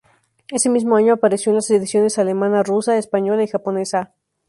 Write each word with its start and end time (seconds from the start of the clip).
Ese 0.47 0.67
mismo 0.67 0.95
año 0.95 1.13
apareció 1.13 1.51
en 1.51 1.57
las 1.57 1.69
ediciones 1.69 2.17
alemana, 2.17 2.63
rusa, 2.63 2.97
española 2.97 3.43
y 3.43 3.47
japonesa. 3.47 4.15